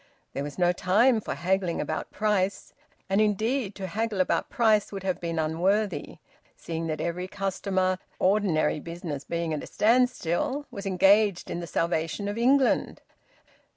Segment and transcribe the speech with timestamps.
[0.33, 2.73] There was no time for haggling about price;
[3.07, 6.17] and indeed to haggle about price would have been unworthy,
[6.55, 12.27] seeing that every customer (ordinary business being at a standstill), was engaged in the salvation
[12.27, 13.03] of England.